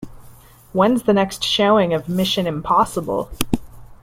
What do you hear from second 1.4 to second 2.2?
showing of